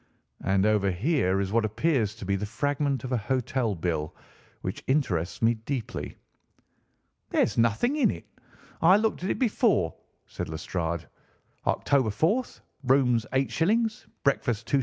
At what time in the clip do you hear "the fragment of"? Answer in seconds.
2.35-3.11